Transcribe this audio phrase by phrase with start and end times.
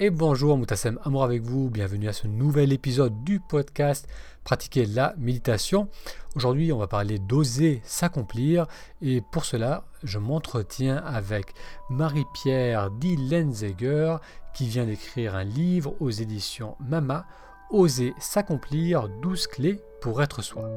[0.00, 4.08] Et bonjour, Moutassem Amour avec vous, bienvenue à ce nouvel épisode du podcast
[4.42, 5.88] Pratiquer la méditation.
[6.34, 8.66] Aujourd'hui, on va parler d'oser s'accomplir
[9.02, 11.52] et pour cela, je m'entretiens avec
[11.90, 14.16] Marie-Pierre Dillenzeger
[14.54, 17.26] qui vient d'écrire un livre aux éditions Mama,
[17.70, 20.68] Oser s'accomplir, 12 clés pour être soi.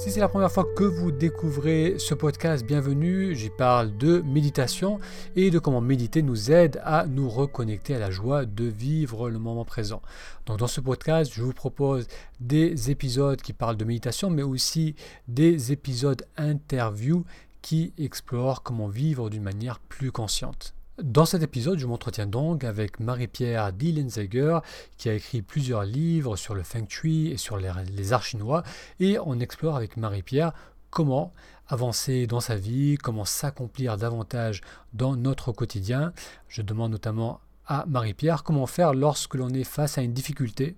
[0.00, 3.34] Si c'est la première fois que vous découvrez ce podcast, bienvenue.
[3.34, 4.98] J'y parle de méditation
[5.36, 9.38] et de comment méditer nous aide à nous reconnecter à la joie de vivre le
[9.38, 10.00] moment présent.
[10.46, 12.08] Donc dans ce podcast, je vous propose
[12.40, 14.94] des épisodes qui parlent de méditation, mais aussi
[15.28, 17.26] des épisodes interviews
[17.60, 20.72] qui explorent comment vivre d'une manière plus consciente.
[21.02, 24.58] Dans cet épisode, je m'entretiens donc avec Marie-Pierre Dillenzeger,
[24.98, 28.64] qui a écrit plusieurs livres sur le Feng Shui et sur les, arts chinois,
[28.98, 30.52] et on explore avec Marie-Pierre
[30.90, 31.32] comment
[31.68, 34.60] avancer dans sa vie, comment s'accomplir davantage
[34.92, 36.12] dans notre quotidien.
[36.48, 40.76] Je demande notamment à Marie-Pierre comment faire lorsque l'on est face à une difficulté,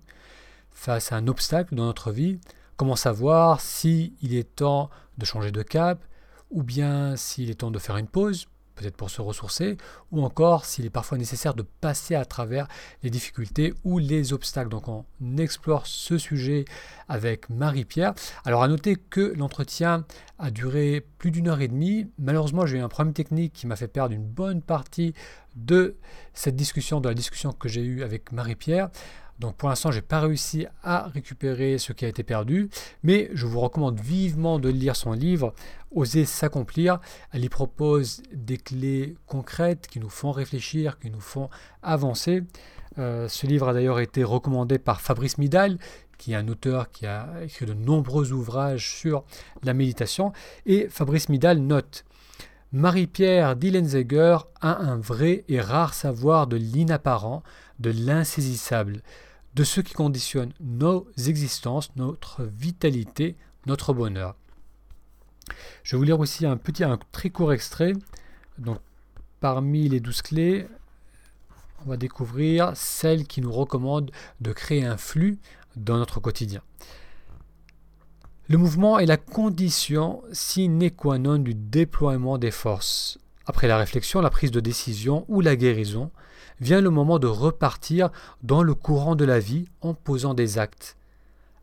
[0.71, 2.39] face à un obstacle dans notre vie,
[2.77, 6.01] comment savoir s'il est temps de changer de cap,
[6.49, 9.77] ou bien s'il est temps de faire une pause, peut-être pour se ressourcer,
[10.11, 12.67] ou encore s'il est parfois nécessaire de passer à travers
[13.03, 14.69] les difficultés ou les obstacles.
[14.69, 15.05] Donc on
[15.37, 16.65] explore ce sujet
[17.07, 18.13] avec Marie-Pierre.
[18.45, 20.05] Alors à noter que l'entretien
[20.39, 22.07] a duré plus d'une heure et demie.
[22.17, 25.13] Malheureusement, j'ai eu un problème technique qui m'a fait perdre une bonne partie
[25.55, 25.95] de
[26.33, 28.89] cette discussion, de la discussion que j'ai eue avec Marie-Pierre.
[29.39, 32.69] Donc pour l'instant, je n'ai pas réussi à récupérer ce qui a été perdu,
[33.03, 35.53] mais je vous recommande vivement de lire son livre
[35.91, 36.99] Oser s'accomplir.
[37.31, 41.49] Elle y propose des clés concrètes qui nous font réfléchir, qui nous font
[41.81, 42.43] avancer.
[42.99, 45.77] Euh, ce livre a d'ailleurs été recommandé par Fabrice Midal,
[46.17, 49.23] qui est un auteur qui a écrit de nombreux ouvrages sur
[49.63, 50.31] la méditation.
[50.65, 52.05] Et Fabrice Midal note
[52.71, 57.43] Marie-Pierre Dillenzeger a un vrai et rare savoir de l'inapparent,
[57.79, 59.01] de l'insaisissable,
[59.55, 64.35] de ce qui conditionne nos existences, notre vitalité, notre bonheur.
[65.83, 67.93] Je vais vous lire aussi un petit, un très court extrait.
[68.57, 68.79] Donc,
[69.39, 70.67] parmi les douze clés,
[71.85, 74.11] on va découvrir celle qui nous recommande
[74.41, 75.39] de créer un flux
[75.75, 76.61] dans notre quotidien.
[78.47, 83.17] Le mouvement est la condition sine qua non du déploiement des forces.
[83.45, 86.11] Après la réflexion, la prise de décision ou la guérison,
[86.63, 88.09] vient le moment de repartir
[88.41, 90.97] dans le courant de la vie en posant des actes.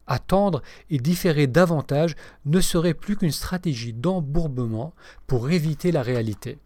[0.07, 4.95] Attendre et différer davantage ne serait plus qu'une stratégie d'embourbement
[5.27, 6.59] pour éviter la réalité.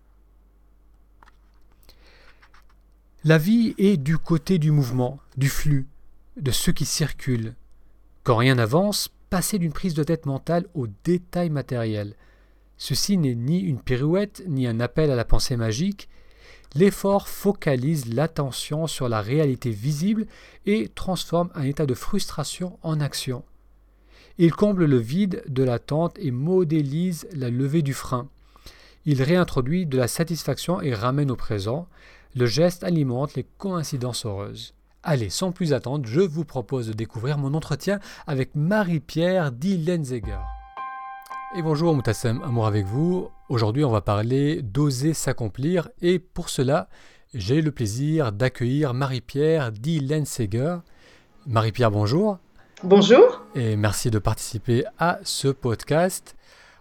[3.25, 5.87] La vie est du côté du mouvement, du flux,
[6.37, 7.55] de ce qui circule.
[8.23, 12.17] Quand rien n'avance, passer d'une prise de tête mentale aux détails matériels.
[12.77, 16.09] Ceci n'est ni une pirouette, ni un appel à la pensée magique.
[16.77, 20.27] L'effort focalise l'attention sur la réalité visible
[20.67, 23.45] et transforme un état de frustration en action.
[24.39, 28.29] Il comble le vide de l'attente et modélise la levée du frein.
[29.07, 31.87] Il réintroduit de la satisfaction et ramène au présent.
[32.35, 34.75] Le geste alimente les coïncidences heureuses.
[35.05, 40.41] Allez, sans plus attendre, je vous propose de découvrir mon entretien avec Marie-Pierre Dillenzeger.
[41.57, 43.29] Et bonjour Moutassem, amour avec vous.
[43.49, 46.89] Aujourd'hui, on va parler d'oser s'accomplir et pour cela,
[47.33, 50.79] j'ai le plaisir d'accueillir Marie-Pierre Dillenzeger.
[51.47, 52.39] Marie-Pierre, bonjour.
[52.83, 53.43] Bonjour.
[53.55, 56.35] Et merci de participer à ce podcast.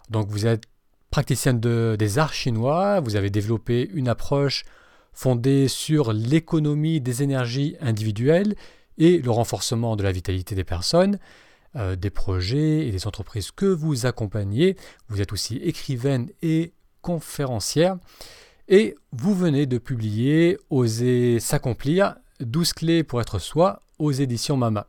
[0.09, 0.63] Donc, vous êtes
[1.11, 4.65] praticienne de, des arts chinois, vous avez développé une approche
[5.13, 8.55] fondée sur l'économie des énergies individuelles
[8.97, 11.19] et le renforcement de la vitalité des personnes,
[11.75, 14.77] euh, des projets et des entreprises que vous accompagnez.
[15.09, 17.97] Vous êtes aussi écrivaine et conférencière.
[18.67, 24.87] Et vous venez de publier Oser s'accomplir, 12 clés pour être soi aux éditions Mama.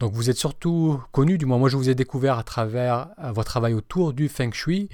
[0.00, 3.44] Donc vous êtes surtout connu, du moins moi je vous ai découvert à travers votre
[3.44, 4.88] travail autour du Feng Shui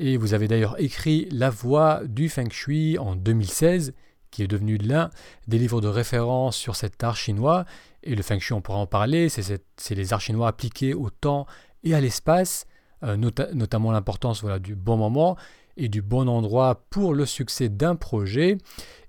[0.00, 3.92] et vous avez d'ailleurs écrit La voix du Feng Shui en 2016,
[4.30, 5.10] qui est devenu l'un
[5.46, 7.66] des livres de référence sur cet art chinois.
[8.02, 11.46] Et le Feng Shui, on pourra en parler, c'est les arts chinois appliqués au temps
[11.84, 12.66] et à l'espace,
[13.02, 15.36] euh, notamment l'importance du bon moment
[15.76, 18.58] et du bon endroit pour le succès d'un projet.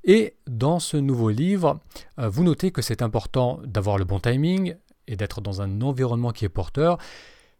[0.03, 1.79] Et dans ce nouveau livre,
[2.19, 4.75] euh, vous notez que c'est important d'avoir le bon timing
[5.07, 6.97] et d'être dans un environnement qui est porteur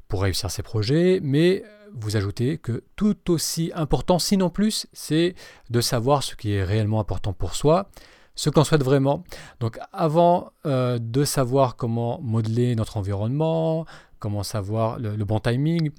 [0.08, 1.64] pour réussir ses projets, mais
[1.94, 5.36] vous ajoutez que tout aussi important, sinon plus, c'est
[5.70, 7.90] de savoir ce qui est réellement important pour soi,
[8.36, 9.24] ce qu'on souhaite vraiment.
[9.60, 13.86] Donc avant euh, de savoir comment modeler notre environnement,
[14.20, 15.92] comment savoir le, bon timing.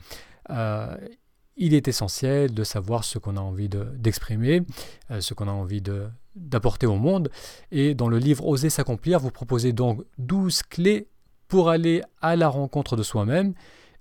[0.50, 0.96] Euh,
[1.56, 4.62] il est essentiel de savoir ce qu'on a envie d'exprimer,
[5.10, 5.82] euh, ce qu'on a envie
[6.34, 7.30] d'apporter au monde.
[7.70, 11.08] Et dans le livre Oser s'accomplir, vous proposez donc 12 clés
[11.48, 13.52] pour aller à la rencontre de soi-même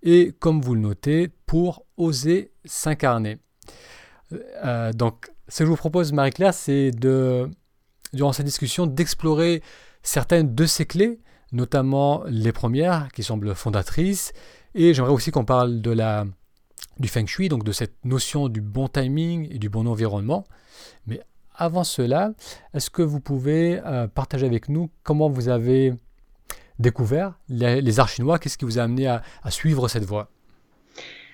[0.02, 3.38] et, comme vous le notez, pour oser s'incarner.
[4.94, 7.52] Donc, ce que je vous propose, Marie-Claire, c'est de,
[8.14, 9.62] durant cette discussion, d'explorer
[10.04, 11.20] certaines de ces clés,
[11.52, 14.34] notamment les premières qui semblent fondatrices.
[14.74, 16.26] Et j'aimerais aussi qu'on parle de la,
[17.00, 20.46] du feng shui, donc de cette notion du bon timing et du bon environnement.
[21.08, 21.22] Mais
[21.56, 22.34] avant cela,
[22.74, 25.94] est-ce que vous pouvez euh, partager avec nous comment vous avez
[26.80, 28.40] découvert les, arts chinois?
[28.40, 30.30] Qu'est-ce qui vous a amené à, suivre cette voie?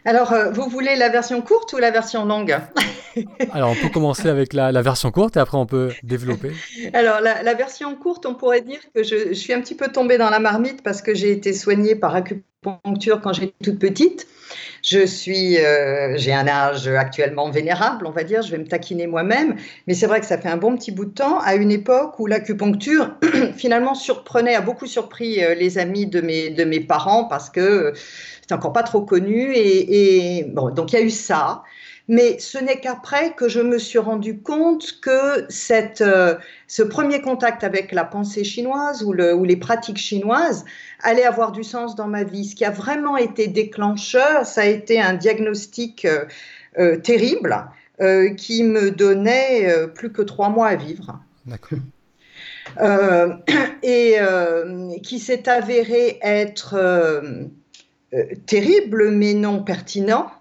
[0.07, 2.57] Alors, euh, vous voulez la version courte ou la version longue
[3.51, 6.53] Alors, on peut commencer avec la, version courte et après on peut développer.
[6.93, 10.29] Alors, la, version courte, on pourrait dire que je, suis un petit peu tombée dans
[10.29, 14.27] la marmite parce que j'ai été soignée par acupuncture quand j'étais toute petite.
[14.83, 19.05] Je suis, euh, j'ai un âge actuellement vénérable, on va dire, je vais me taquiner
[19.05, 21.71] moi-même, mais c'est vrai que ça fait un bon petit bout de temps, à une
[21.71, 23.15] époque où l'acupuncture
[23.57, 27.91] finalement surprenait, a beaucoup surpris euh, les amis de mes, de mes parents parce que
[28.41, 31.63] c'était encore pas trop connu, et, et bon, donc il y a eu ça.
[32.07, 36.35] Mais ce n'est qu'après que je me suis rendu compte que cette, euh,
[36.67, 40.63] ce premier contact avec la pensée chinoise ou, le, ou, les pratiques chinoises
[41.03, 42.45] allait avoir du sens dans ma vie.
[42.45, 46.25] Ce qui a vraiment été déclencheur, ça a été un diagnostic euh,
[46.79, 47.65] euh, terrible
[48.37, 51.19] qui me donnait plus que trois mois à vivre.
[51.47, 51.79] D'accord.
[53.81, 54.17] et
[55.01, 56.75] qui s'est avéré être
[58.45, 60.31] terrible mais non pertinent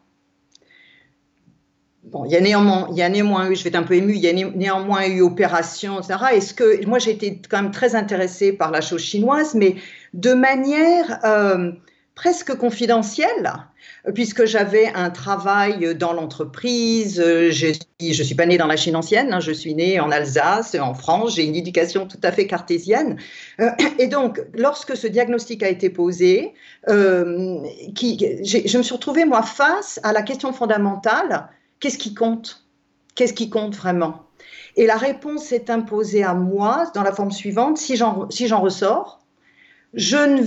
[2.07, 3.95] Bon, il y a néanmoins, il y a néanmoins eu, je vais être un peu
[3.95, 6.15] ému, il y a néanmoins eu opération, etc.
[6.35, 9.75] Est-ce que moi j'ai été quand même très intéressée par la chose chinoise, mais
[10.15, 11.73] de manière euh,
[12.15, 13.53] presque confidentielle,
[14.15, 17.21] puisque j'avais un travail dans l'entreprise.
[17.21, 17.67] Je
[18.01, 20.95] ne suis pas née dans la Chine ancienne, hein, je suis née en Alsace, en
[20.95, 21.35] France.
[21.35, 23.19] J'ai une éducation tout à fait cartésienne.
[23.61, 26.55] Euh, et donc, lorsque ce diagnostic a été posé,
[26.89, 27.59] euh,
[27.95, 31.49] je me suis retrouvée moi face à la question fondamentale
[31.81, 32.67] Qu'est-ce qui compte?
[33.15, 34.27] Qu'est-ce qui compte vraiment?
[34.77, 37.79] Et la réponse s'est imposée à moi dans la forme suivante.
[37.79, 39.21] Si j'en ressors,
[39.95, 40.43] je ne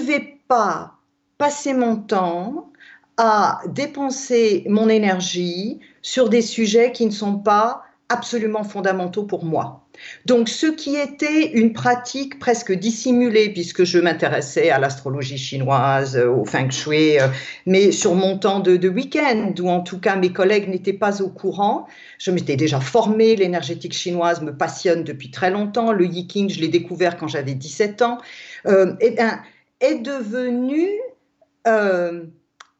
[0.00, 0.94] vais pas
[1.38, 2.72] passer mon temps
[3.16, 9.81] à dépenser mon énergie sur des sujets qui ne sont pas absolument fondamentaux pour moi.
[10.26, 16.28] Donc, ce qui était une pratique presque dissimulée, puisque je m'intéressais à l'astrologie chinoise, euh,
[16.28, 17.28] au feng shui, euh,
[17.66, 21.28] mais sur mon temps de, week-end, où en tout cas mes collègues n'étaient pas au
[21.28, 21.86] courant.
[22.18, 25.92] Je m'étais déjà formée, l'énergétique chinoise me passionne depuis très longtemps.
[25.92, 28.18] Le yiking, je l'ai découvert quand j'avais 17 ans.
[28.66, 29.16] Euh, et,
[29.80, 30.88] est devenu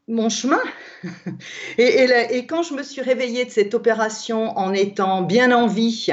[0.08, 0.60] mon chemin.
[1.78, 6.08] et, quand je me suis réveillée de cette opération en étant bien en vie,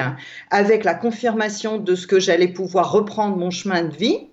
[0.49, 4.27] avec la confirmation de ce que j'allais pouvoir reprendre mon chemin de vie,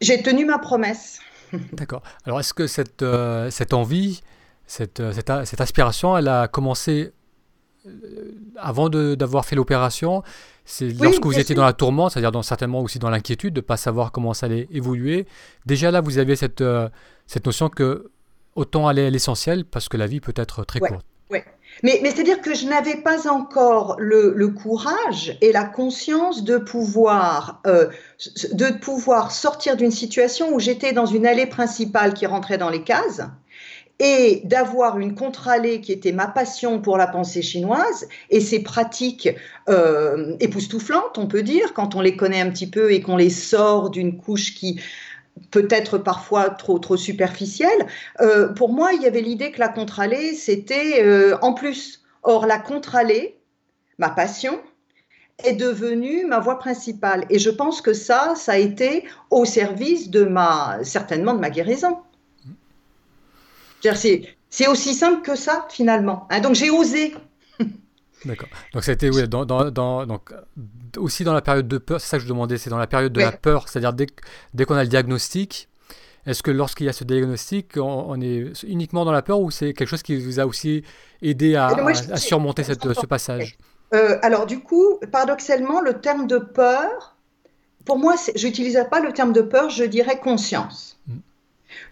[0.00, 1.20] j'ai tenu ma promesse.
[1.72, 2.02] D'accord.
[2.24, 4.20] Alors est-ce que cette, euh, cette envie,
[4.66, 7.12] cette, euh, cette, cette, aspiration, elle a commencé
[7.86, 7.90] euh,
[8.56, 10.22] avant d'avoir fait l'opération?
[10.64, 13.78] C'est lorsque vous étiez dans la tourmente, c'est-à-dire certainement aussi dans l'inquiétude de ne pas
[13.78, 15.26] savoir comment ça allait évoluer.
[15.64, 16.62] Déjà là, vous aviez cette,
[17.28, 18.10] cette notion que
[18.56, 21.04] autant aller à l'essentiel parce que la vie peut être très courte.
[21.30, 21.38] Oui,
[21.82, 27.60] Mais, mais c'est-à-dire que je n'avais pas encore le, courage et la conscience de pouvoir,
[27.66, 27.88] euh,
[28.52, 32.82] de pouvoir sortir d'une situation où j'étais dans une allée principale qui rentrait dans les
[32.82, 33.22] cases
[34.00, 39.28] et d'avoir une contre-allée qui était ma passion pour la pensée chinoise et ces pratiques
[39.68, 43.30] euh, époustouflantes, on peut dire, quand on les connaît un petit peu et qu'on les
[43.30, 44.80] sort d'une couche qui
[45.50, 47.86] peut-être parfois trop, trop superficielle.
[48.20, 52.02] Euh, pour moi, il y avait l'idée que la contre-allée, c'était euh, en plus.
[52.22, 53.38] Or, la contre-allée,
[53.98, 54.60] ma passion,
[55.44, 57.24] est devenue ma voie principale.
[57.30, 61.50] Et je pense que ça, ça a été au service de ma, certainement de ma
[61.50, 61.98] guérison.
[64.50, 66.26] C'est aussi simple que ça, finalement.
[66.30, 66.40] Hein.
[66.40, 67.14] donc, j'ai osé.
[68.24, 68.48] D'accord.
[68.72, 70.32] Donc, c'était oui, dans, dans, donc,
[70.96, 73.12] aussi dans la période de peur, c'est ça que je demandais, c'est dans la période
[73.12, 74.06] de la peur, c'est-à-dire dès,
[74.54, 75.68] dès qu'on a le diagnostic,
[76.26, 79.72] est-ce que lorsqu'il y a ce diagnostic, on, est uniquement dans la peur ou c'est
[79.72, 80.84] quelque chose qui vous a aussi
[81.22, 81.70] aidé à,
[82.16, 83.56] surmonter cette, ce passage?
[83.94, 87.16] euh, Alors du coup, paradoxalement, le terme de peur,
[87.86, 90.98] pour moi, je n'utiliserai pas le terme de peur, je dirais conscience.
[91.06, 91.14] Mm.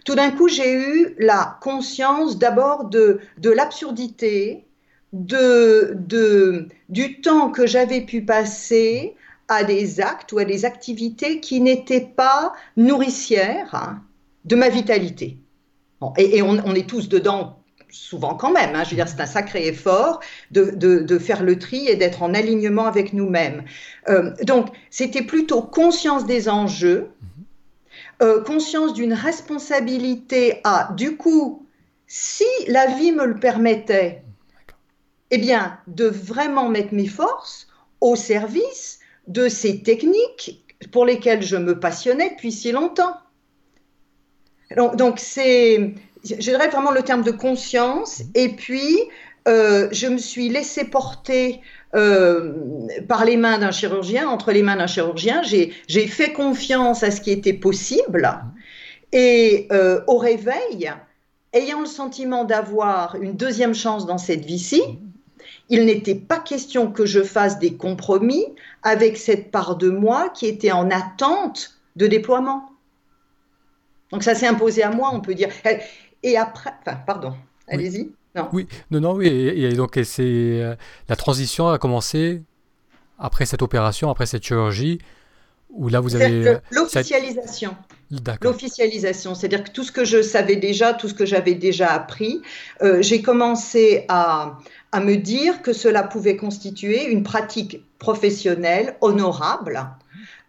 [0.05, 4.66] Tout d'un coup, j'ai eu la conscience d'abord de, de l'absurdité,
[5.13, 9.15] de, de, du temps que j'avais pu passer
[9.47, 14.03] à des actes ou à des activités qui n'étaient pas nourricières hein,
[14.45, 15.37] de ma vitalité.
[16.17, 17.59] et, on, est tous dedans
[17.89, 18.75] souvent quand même.
[18.75, 18.83] Hein.
[18.83, 20.19] je veux dire, c'est un sacré effort
[20.51, 23.63] de, faire le tri et d'être en alignement avec nous-mêmes.
[24.09, 27.09] Euh, donc, c'était plutôt conscience des enjeux,
[28.21, 31.65] euh, conscience d'une responsabilité à, du coup,
[32.07, 34.23] si la vie me le permettait,
[35.31, 37.67] eh bien, de vraiment mettre mes forces
[38.01, 43.15] au service de ces techniques pour lesquelles je me passionnais depuis si longtemps.
[44.95, 45.93] Donc, c'est,
[46.23, 48.19] je dirais vraiment le terme de conscience.
[48.19, 48.31] Mhm.
[48.35, 48.97] Et puis,
[49.47, 51.61] euh, je me suis laissé porter
[51.95, 52.53] euh,
[53.07, 55.41] par les mains d'un chirurgien, entre les mains d'un chirurgien.
[55.43, 58.23] J'ai fait confiance à ce qui était possible.
[58.23, 58.51] Mhm.
[59.13, 60.91] Et euh, au réveil,
[61.53, 65.06] ayant le sentiment d'avoir une deuxième chance dans cette vie-ci, mhm.
[65.69, 68.45] Il n'était pas question que je fasse des compromis
[68.83, 72.71] avec cette part de moi qui était en attente de déploiement.
[74.11, 75.49] Donc ça s'est imposé à moi, on peut dire.
[76.23, 77.33] Et après, enfin, pardon,
[77.67, 78.11] allez-y.
[78.35, 78.49] Non.
[78.53, 79.27] Oui, non, non, oui.
[79.27, 80.75] Et, donc c'est euh,
[81.09, 82.43] la transition a commencé
[83.17, 84.99] après cette opération, après cette chirurgie,
[85.69, 87.75] où là vous avez euh, l'officialisation.
[88.41, 92.41] L'officialisation, c'est-à-dire que tout ce que je savais déjà, tout ce que j'avais déjà appris,
[92.81, 94.59] euh, j'ai commencé à,
[94.91, 99.87] à me dire que cela pouvait constituer une pratique professionnelle honorable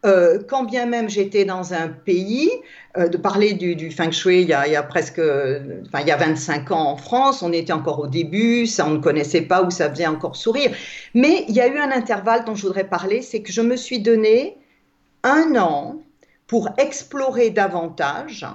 [0.07, 2.50] euh, quand bien même j'étais dans un pays,
[2.97, 6.71] euh, de parler du, feng shui il y, a, presque, enfin, il y a 25
[6.71, 9.90] ans en France, on était encore au début, ça on ne connaissait pas où ça
[9.90, 10.71] faisait encore sourire.
[11.14, 13.75] Mais il y a eu un intervalle dont je voudrais parler, c'est que je me
[13.75, 14.57] suis donné
[15.25, 16.00] un an
[16.47, 18.47] pour explorer davantage.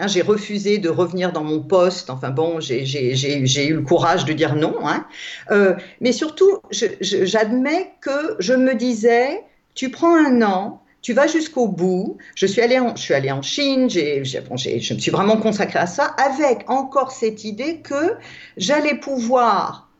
[0.00, 2.08] Hein, j'ai refusé de revenir dans mon poste.
[2.08, 4.76] Enfin bon, j'ai eu le courage de dire non.
[4.82, 5.06] Hein.
[5.50, 11.68] Euh, mais surtout, j'admets que je me disais, tu prends un an, tu vas jusqu'au
[11.68, 12.16] bout.
[12.34, 17.44] Je suis allée en, Chine, je me suis vraiment consacrée à ça, avec encore cette
[17.44, 18.14] idée que
[18.56, 19.90] j'allais pouvoir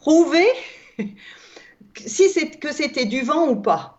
[0.00, 0.46] prouver
[2.06, 2.24] si
[2.60, 3.93] que c'était du vent ou pas.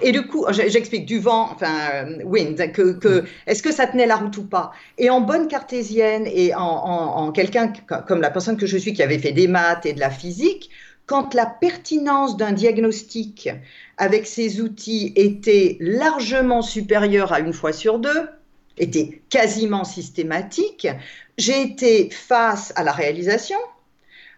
[0.00, 4.36] Et du coup, j'explique du vent, enfin, wind, que, est-ce que ça tenait la route
[4.36, 4.72] ou pas?
[4.98, 7.72] Et en bonne cartésienne et en, en quelqu'un
[8.06, 10.70] comme la personne que je suis qui avait fait des maths et de la physique,
[11.06, 13.50] quand la pertinence d'un diagnostic
[13.98, 18.28] avec ces outils était largement supérieure à une fois sur deux,
[18.78, 20.88] était quasiment systématique,
[21.38, 23.58] j'ai été face à la réalisation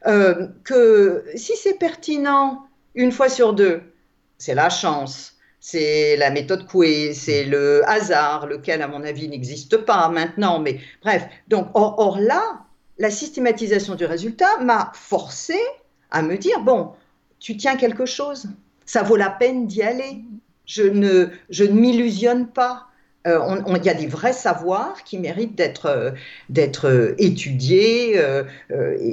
[0.06, 3.80] euh, que si c'est pertinent une fois sur deux,
[4.38, 9.78] c'est la chance, c'est la méthode Coué, c'est le hasard, lequel à mon avis n'existe
[9.78, 11.26] pas maintenant, mais bref.
[11.48, 12.64] Donc, or là,
[12.98, 15.58] la systématisation du résultat m'a forcé
[16.10, 16.92] à me dire, bon,
[17.40, 18.46] tu tiens quelque chose,
[18.86, 20.22] ça vaut la peine d'y aller.
[20.66, 22.86] Je ne, je ne m'illusionne pas.
[23.26, 26.10] Euh, il y a des vrais savoirs qui méritent d'être euh,
[26.50, 28.20] d'être euh, étudiés.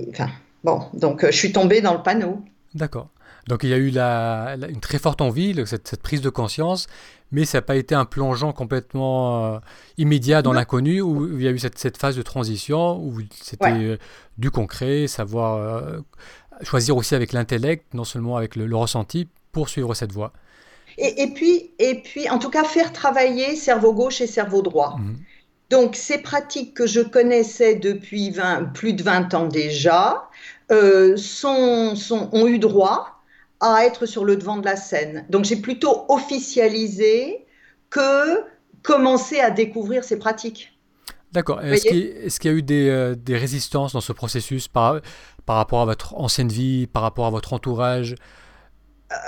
[0.10, 0.30] enfin,
[0.64, 2.44] bon, donc je suis tombée dans le panneau.
[2.74, 3.10] D'accord.
[3.48, 6.88] Donc il y a eu la, une très forte envie, cette, cette, prise de conscience,
[7.32, 9.60] mais ça n'a pas été un plongeon complètement
[9.98, 13.98] immédiat dans l'inconnu, où il y a eu cette, cette, phase de transition, où c'était
[14.38, 16.04] du concret, savoir
[16.64, 20.32] choisir aussi avec l'intellect, non seulement avec le, ressenti, pour suivre cette voie.
[20.98, 24.98] Et, puis, et puis, en tout cas, faire travailler cerveau gauche et cerveau droit.
[25.00, 25.18] Mhm.
[25.70, 28.34] Donc, ces pratiques que je connaissais depuis
[28.74, 30.30] plus de 20 ans déjà
[30.70, 33.21] euh, sont, sont, ont eu droit
[33.62, 35.26] à être sur le devant de la scène.
[35.30, 37.46] Donc, j'ai plutôt officialisé
[37.90, 38.44] que
[38.84, 40.78] commencer à découvrir ces pratiques.
[41.32, 41.62] D'accord.
[41.62, 45.00] Est-ce qu'il y, a eu des, euh, des, résistances dans ce processus par,
[45.46, 48.16] par rapport à votre ancienne vie, par rapport à votre entourage?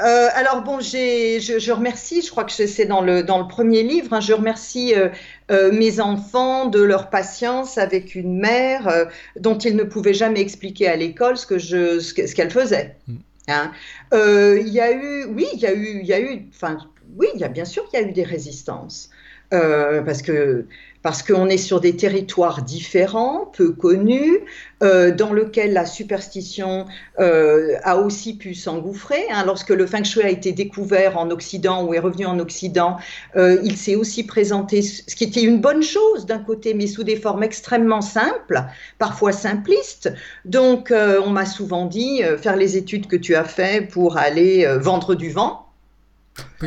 [0.03, 3.83] Euh, alors bon, je, je, remercie, je crois que c'est dans le, dans le premier
[3.83, 5.09] livre, hein, je remercie euh,
[5.51, 10.87] euh, mes enfants de leur patience avec une mère dont ils ne pouvaient jamais expliquer
[10.87, 12.95] à l'école ce que je, ce qu'elle faisait.
[13.07, 13.15] Mm.
[13.47, 13.71] Hein.
[14.11, 16.77] Il y a eu, oui, il y a eu, il y a eu, enfin,
[17.17, 19.09] oui, il y a bien sûr qu'il y a eu des résistances
[19.51, 20.65] parce que
[21.03, 24.39] parce qu'on est sur des territoires différents, peu connus,
[24.81, 26.85] euh, dans lesquels la superstition
[27.19, 29.25] euh, a aussi pu s'engouffrer.
[29.29, 29.43] Hein.
[29.45, 32.97] Lorsque le feng shui a été découvert en Occident ou est revenu en Occident,
[33.35, 37.03] euh, il s'est aussi présenté, ce qui était une bonne chose d'un côté, mais sous
[37.03, 38.63] des formes extrêmement simples,
[38.97, 40.11] parfois simplistes.
[40.45, 45.15] Donc, on m'a souvent dit, faire les études que tu as fait pour aller vendre
[45.15, 45.72] du vent.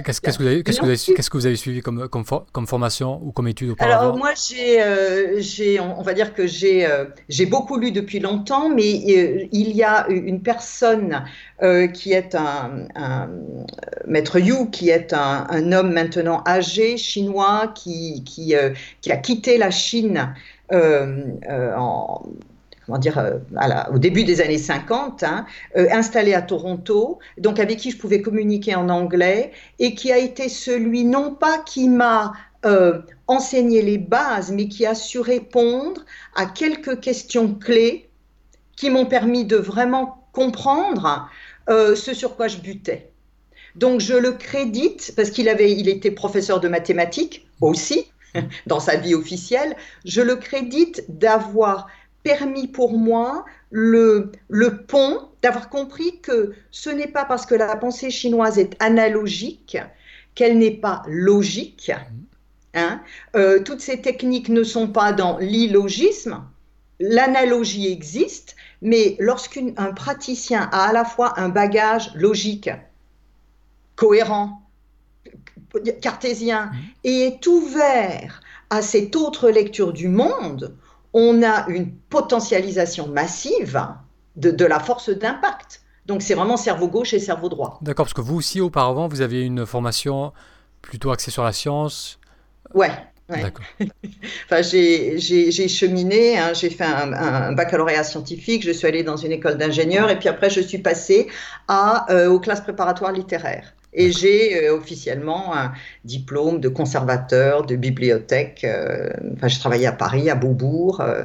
[0.05, 3.71] Qu'est-ce que, vous avez, que que vous suivi comme, comme, comme formation ou comme étude
[3.71, 5.41] auparavant Alors moi, j'ai, euh,
[5.97, 9.83] on va dire que j'ai, euh, j'ai beaucoup lu depuis longtemps, mais euh, il y
[9.83, 11.25] a une personne
[11.95, 13.31] qui est un, un,
[14.07, 18.55] maître Yu, qui est un, un, homme maintenant âgé chinois qui, qui,
[19.01, 20.35] qui a quitté la Chine
[20.71, 22.23] en
[22.87, 23.39] comment dire, euh,
[23.93, 25.45] au début des années 50, hein,
[25.77, 30.19] euh, installé à Toronto, donc avec qui je pouvais communiquer en anglais, et qui a
[30.19, 32.33] été celui, non pas qui m'a
[32.65, 38.09] euh, enseigné les bases, mais qui a su répondre à quelques questions clés
[38.77, 41.29] qui m'ont permis de vraiment comprendre
[41.69, 43.11] ce sur quoi je butais.
[43.75, 48.13] Donc je le crédite parce qu'il avait, il était professeur de mathématiques aussi
[48.67, 49.75] dans sa vie officielle.
[50.05, 51.89] Je le crédite d'avoir
[52.27, 57.77] permis pour moi le, le pont, d'avoir compris que ce n'est pas parce que la
[57.77, 59.79] pensée chinoise est analogique
[60.35, 61.93] qu'elle n'est pas logique.
[62.75, 63.01] Hein.
[63.37, 66.43] Euh, toutes ces techniques ne sont pas dans l'illogisme.
[66.99, 72.71] L'analogie existe, mais lorsqu'un praticien a à la fois un bagage logique,
[73.95, 74.63] cohérent,
[76.03, 76.73] cartésien,
[77.05, 78.41] et est ouvert
[78.71, 80.77] à cette autre lecture du monde,
[81.19, 83.83] on a une potentialisation massive
[84.37, 85.81] de, la force d'impact.
[86.05, 87.79] Donc c'est vraiment cerveau gauche et cerveau droit.
[87.81, 90.35] D'accord, parce que vous aussi auparavant, vous aviez une formation
[90.83, 92.21] plutôt axée sur la science.
[92.75, 92.91] Ouais.
[93.31, 93.65] D'accord.
[94.45, 95.19] enfin, j'ai
[95.69, 100.19] cheminé, hein, j'ai fait un, baccalauréat scientifique, je suis allée dans une école d'ingénieur et
[100.19, 101.27] puis après je suis passée
[101.67, 103.75] à, euh, aux classes préparatoires littéraires.
[103.93, 105.73] Et j'ai euh, officiellement un
[106.05, 108.63] diplôme de conservateur de bibliothèque.
[108.65, 111.01] Euh, enfin, j'ai travaillé à Paris, à Beaubourg.
[111.01, 111.25] Euh,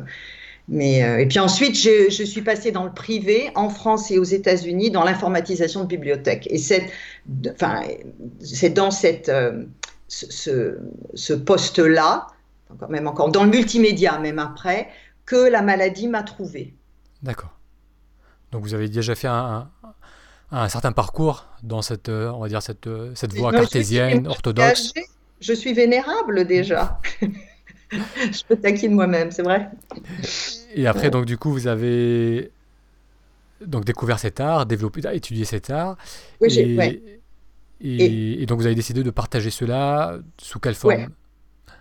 [0.69, 4.23] mais, et puis ensuite, je, je, suis passée dans le privé, en France et aux
[4.23, 6.47] États-Unis, dans l'informatisation de bibliothèques.
[6.49, 6.89] Et c'est
[7.49, 7.81] enfin,
[8.73, 9.29] dans cette,
[10.07, 10.77] ce,
[11.13, 12.27] ce poste-là,
[12.87, 14.87] même encore dans le multimédia, même après,
[15.25, 16.73] que la maladie m'a trouvée.
[17.21, 17.57] D'accord.
[18.51, 19.80] Donc vous avez déjà fait un, un
[20.69, 24.93] certain parcours dans cette, euh, on va dire, cette, euh, cette voie cartésienne, orthodoxe
[25.39, 26.99] Je suis vénérable déjà.
[27.91, 29.69] je peux taquiner moi-même, c'est vrai.
[30.75, 32.51] Et après, donc, du coup, vous avez
[33.65, 35.97] donc découvert cet art, développé, étudié cet art.
[36.39, 37.19] Oui, et,
[37.81, 41.07] et, et, donc, vous avez décidé de partager cela sous quelle forme?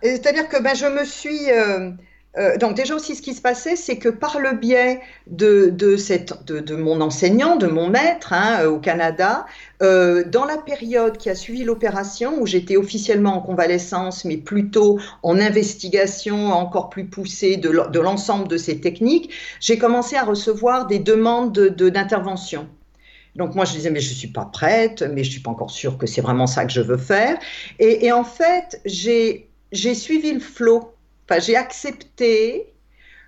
[0.01, 1.51] C'est-à-dire que ben, je me suis.
[1.51, 1.91] Euh,
[2.37, 6.75] euh, donc déjà aussi ce qui se passait, c'est que par le biais de, de,
[6.75, 9.45] mon enseignant, de mon maître hein, au Canada,
[9.83, 14.99] euh, dans la période qui a suivi l'opération, où j'étais officiellement en convalescence, mais plutôt
[15.23, 20.99] en investigation encore plus poussée de l'ensemble de ces techniques, j'ai commencé à recevoir des
[20.99, 22.69] demandes d'intervention.
[23.35, 25.97] Donc moi je disais mais je suis pas prête, mais je suis pas encore sûre
[25.97, 27.37] que c'est vraiment ça que je veux faire.
[27.79, 29.47] Et, et en fait j'ai
[29.93, 30.90] suivi le flot
[31.39, 32.67] j'ai accepté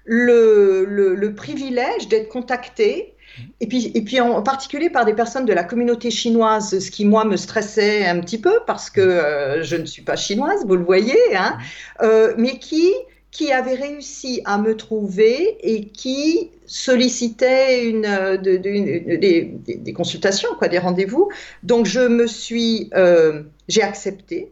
[0.05, 3.15] le, privilège d'être contactée,
[3.59, 7.03] et puis, et puis en particulier par des personnes de la communauté chinoise, ce qui
[7.05, 10.75] moi me stressait un petit peu parce que euh, je ne suis pas chinoise, vous
[10.75, 11.57] le voyez, hein,
[12.03, 12.93] euh, mais qui,
[13.31, 21.29] qui avait réussi à me trouver et qui sollicitait une, des, consultations, quoi, des rendez-vous.
[21.63, 24.51] Donc je me suis, euh, j'ai accepté.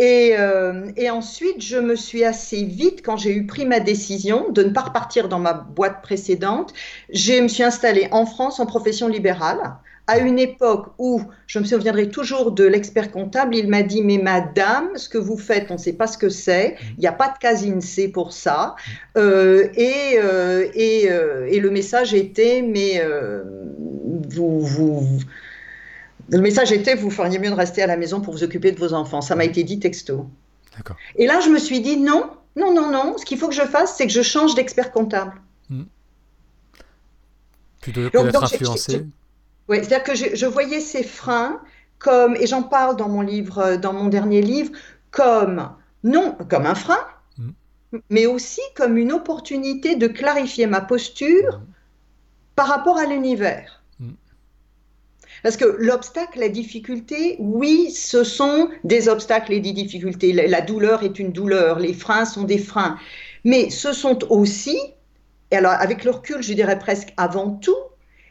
[0.00, 4.62] Euh, et, ensuite, je me suis assez vite, quand j'ai eu pris ma décision de
[4.62, 6.72] ne pas repartir dans ma boîte précédente,
[7.12, 9.74] je me suis installée en France en profession libérale.
[10.08, 14.18] À une époque où, je me souviendrai toujours de l'expert comptable, il m'a dit, mais
[14.18, 17.12] madame, ce que vous faites, on ne sait pas ce que c'est, il n'y a
[17.12, 18.74] pas de casine C pour ça.
[19.16, 23.00] Euh, et, euh, et, le message était, mais
[24.28, 25.20] vous
[26.28, 28.78] le message était, vous feriez mieux de rester à la maison pour vous occuper de
[28.78, 29.20] vos enfants.
[29.20, 30.26] Ça m'a été dit texto.
[31.16, 33.62] Et là, je me suis dit, non, non, non, non, ce qu'il faut que je
[33.62, 35.40] fasse, c'est que je change d'expert comptable.
[35.68, 35.84] Hmm.
[37.80, 39.06] Plutôt que d'être influencé.
[39.68, 41.60] Oui, c'est-à-dire que je, voyais ces freins
[41.98, 44.72] comme, et j'en parle dans mon livre, euh, dans mon dernier livre,
[45.10, 45.70] comme,
[46.02, 47.06] non, comme un frein,
[47.38, 47.50] hmm.
[48.10, 51.66] mais aussi comme une opportunité de clarifier ma posture hmm.
[52.56, 53.81] par rapport à l'univers.
[55.42, 60.32] Parce que l'obstacle, la difficulté, oui, ce sont des obstacles et des difficultés.
[60.32, 62.98] La douleur est une douleur, les freins sont des freins.
[63.44, 64.78] Mais ce sont aussi,
[65.50, 67.76] et alors avec le recul, je dirais presque avant tout,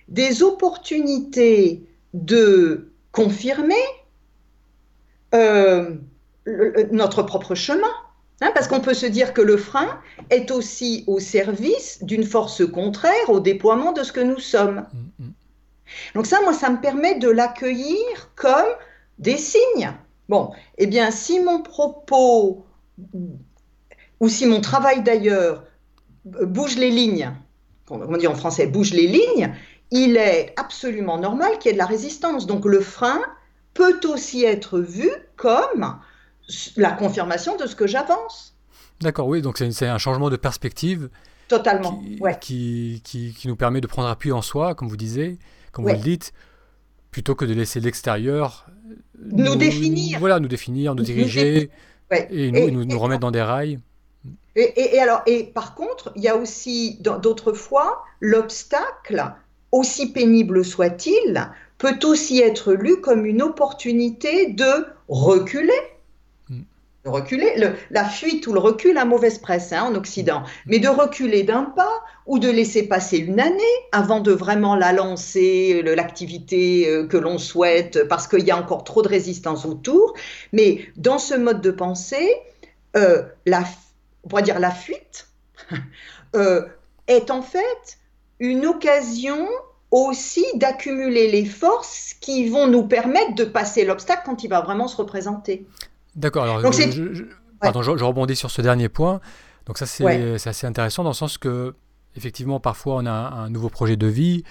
[0.08, 3.76] des opportunités de confirmer
[5.34, 5.96] euh,
[6.92, 7.92] notre propre chemin.
[8.44, 12.66] Hein, parce qu'on peut se dire que le frein est aussi au service d'une force
[12.66, 14.88] contraire au déploiement de ce que nous sommes.
[15.20, 15.32] Mm, mm.
[16.16, 18.70] Donc ça, moi, ça me permet de l'accueillir comme
[19.20, 19.92] des signes.
[20.30, 22.66] Bon, eh bien, si mon propos
[24.20, 25.66] ou si mon travail d'ailleurs
[26.26, 27.32] bouge les lignes,
[27.90, 29.54] on dit en français bouge les lignes,
[29.92, 32.48] il est absolument normal qu'il y ait de la résistance.
[32.48, 33.22] Donc le frein
[33.74, 36.00] peut aussi être vu comme
[36.78, 38.56] la confirmation de ce que j'avance.
[39.02, 41.10] D'accord, oui, donc c'est un changement de perspective.
[41.48, 42.02] Totalement,
[42.40, 45.38] qui, qui, qui, nous permet de prendre appui en soi, comme vous disiez,
[45.72, 46.34] comme vous le dites,
[47.12, 48.68] plutôt que de laisser l'extérieur
[49.20, 50.20] nous, définir.
[50.20, 51.70] Voilà, nous définir, nous diriger
[52.30, 53.80] et, nous, nous, remettre dans des rails.
[54.56, 59.34] Et, et, alors, et par contre, il y a aussi d'autres fois l'obstacle,
[59.72, 65.72] aussi pénible soit-il, peut aussi être lu comme une opportunité de reculer
[67.06, 67.56] reculer.
[67.90, 71.64] la fuite ou le recul a mauvaise presse hein, en Occident, mais de reculer d'un
[71.64, 73.60] pas ou de laisser passer une année
[73.92, 78.84] avant de vraiment la lancer, l'activité euh, que l'on souhaite, parce qu'il y a encore
[78.84, 80.14] trop de résistance autour.
[80.54, 82.36] Mais dans ce mode de pensée,
[82.96, 83.64] euh, la,
[84.24, 85.28] on pourrait dire la fuite
[86.36, 86.68] euh,
[87.08, 87.98] est en fait
[88.40, 89.48] une occasion
[89.92, 94.88] aussi d'accumuler les forces qui vont nous permettre de passer l'obstacle quand il va vraiment
[94.88, 95.66] se représenter.
[96.16, 96.44] D'accord.
[96.44, 97.24] Alors, je,
[97.60, 99.22] pardon, je, rebondis sur ce dernier point.
[99.66, 101.76] Donc ça, c'est assez intéressant dans le sens que,
[102.16, 104.44] effectivement, parfois, on a un, nouveau projet de vie,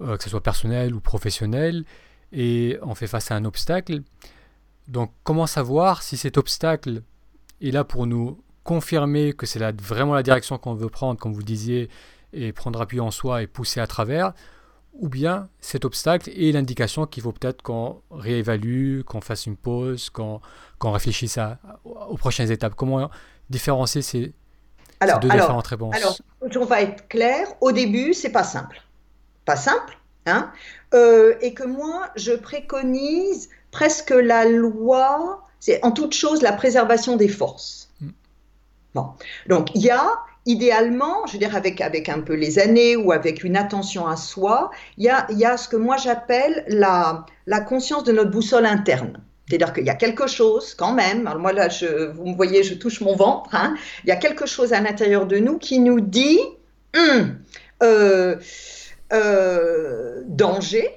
[0.00, 1.84] euh, que ce soit personnel ou professionnel,
[2.32, 4.02] et on fait face à un obstacle.
[4.88, 7.02] Donc, comment savoir si cet obstacle
[7.60, 11.42] est là pour nous confirmer que c'est vraiment la direction qu'on veut prendre, comme vous
[11.42, 11.88] disiez,
[12.32, 14.32] et prendre appui en soi et pousser à travers,
[15.00, 20.10] ou bien cet obstacle est l'indication qu'il faut peut-être qu'on réévalue, qu'on fasse une pause,
[20.10, 20.40] qu'on
[20.80, 21.38] réfléchisse
[21.84, 22.74] aux prochaines étapes.
[22.74, 23.10] Comment
[23.50, 24.32] différencier ces,
[25.20, 25.96] deux différentes réponses?
[25.96, 27.48] Alors, on va être clair.
[27.60, 28.80] Au début, c'est pas simple.
[29.44, 30.50] Pas simple, hein
[30.94, 37.16] euh, Et que moi, je préconise presque la loi, c'est en toute chose la préservation
[37.16, 37.90] des forces.
[38.00, 38.08] Mm.
[38.94, 39.10] Bon.
[39.48, 40.10] Donc, il y a
[40.46, 44.16] idéalement, je veux dire avec, avec un peu les années ou avec une attention à
[44.16, 48.30] soi, il y a, y a ce que moi j'appelle la, la conscience de notre
[48.30, 49.20] boussole interne.
[49.48, 52.62] C'est-à-dire qu'il y a quelque chose quand même, alors moi là, je, vous me voyez,
[52.62, 55.78] je touche mon ventre, hein, il y a quelque chose à l'intérieur de nous qui
[55.78, 56.40] nous dit
[56.96, 57.38] hum,
[57.82, 58.36] euh,
[59.12, 60.88] euh, danger,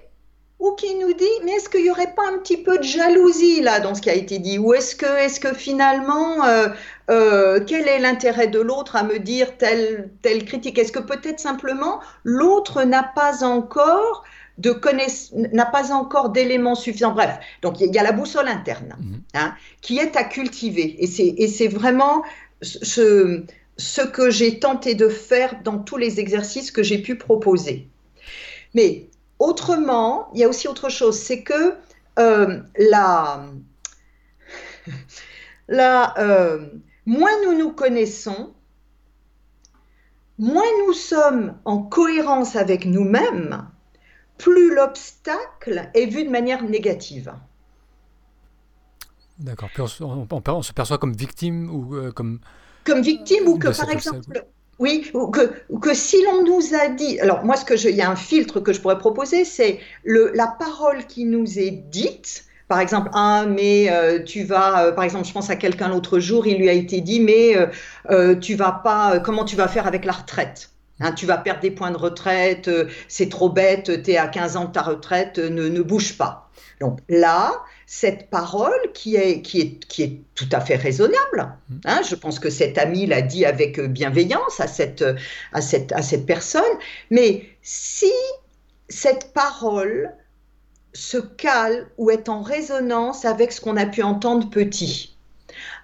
[0.60, 3.62] ou qui nous dit mais est-ce qu'il n'y aurait pas un petit peu de jalousie
[3.62, 4.60] là dans ce qui a été dit?
[4.60, 6.68] Ou est-ce que est-ce que finalement euh,
[7.10, 10.78] euh, quel est l'intérêt de l'autre à me dire telle telle critique?
[10.78, 14.24] Est-ce que peut-être simplement l'autre n'a pas encore
[14.58, 14.80] de
[15.54, 17.14] n'a pas encore d'éléments suffisants?
[17.14, 19.22] Bref donc il y, a la boussole interne mhm.
[19.36, 21.04] hein, qui est à cultiver.
[21.04, 22.24] Et c'est et c'est vraiment
[22.62, 23.44] ce
[23.78, 27.88] ce que j'ai tenté de faire dans tous les exercices que j'ai pu proposer.
[28.76, 31.76] Mais Autrement, il y a aussi autre chose, c'est que
[32.20, 33.46] euh, la,
[36.18, 36.68] euh,
[37.10, 38.54] moins nous nous connaissons,
[40.38, 43.68] moins nous sommes en cohérence avec nous-mêmes,
[44.38, 47.34] plus l'obstacle est vu de manière négative.
[49.40, 49.70] D'accord.
[50.02, 52.40] On, on, se perçoit comme victime ou euh, comme...
[52.84, 54.46] Comme victime ou que par exemple...
[54.78, 57.96] Oui, ou que, que si l'on nous a dit, alors moi, ce que je, il
[57.98, 62.46] y a un filtre que je pourrais proposer, c'est la parole qui nous est dite.
[62.70, 66.20] Par exemple, ah, mais euh, tu vas, euh, par exemple, je pense à quelqu'un l'autre
[66.20, 67.56] jour, il lui a été dit, mais
[68.12, 70.70] euh, tu vas pas, comment tu vas faire avec la retraite?
[71.00, 72.70] Hein, tu vas perdre des points de retraite,
[73.08, 76.52] c'est trop bête, tu es à 15 ans de ta retraite, ne, ne bouge pas.
[76.80, 77.54] Donc là,
[77.88, 81.56] cette parole qui est, qui est, qui est tout à fait raisonnable.
[81.86, 85.04] Hein, je pense que cet ami l'a dit avec bienveillance à cette,
[85.54, 86.62] à, cette, à cette personne.
[87.10, 88.12] Mais si
[88.90, 90.12] cette parole
[90.94, 95.16] se cale ou est en résonance avec ce qu'on a pu entendre petit,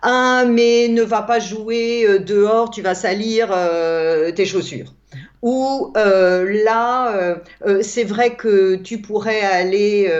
[0.02, 4.94] ah, mais ne va pas jouer euh, dehors, tu vas salir euh, tes chaussures.
[5.42, 7.38] Ou euh, là,
[7.82, 10.12] c'est vrai que tu pourrais aller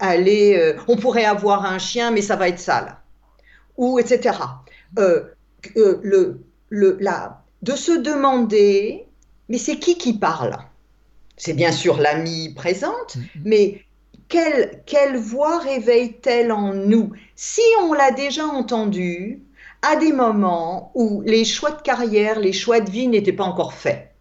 [0.00, 2.96] aller, on pourrait avoir un chien, mais ça va être sale,
[3.76, 4.36] ou etc.
[4.96, 9.06] Le, le, la, de se demander,
[9.48, 10.56] mais c'est qui qui parle?
[11.36, 13.42] C'est bien sûr l'ami présente, mm-hmm.
[13.44, 13.82] mais
[14.28, 17.12] quelle, quelle voix réveille-t-elle en nous?
[17.34, 19.42] Si on l'a déjà entendue
[19.82, 23.72] à des moments où les choix de carrière, les choix de vie n'étaient pas encore
[23.72, 24.12] faits.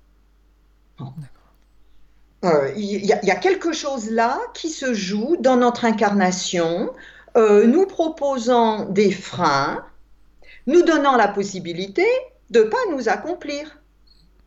[2.44, 6.92] Euh, il y, a quelque chose là qui se joue dans notre incarnation,
[7.38, 9.84] euh, nous proposant des freins,
[10.68, 12.06] nous donnant la possibilité
[12.52, 13.80] de ne pas nous accomplir.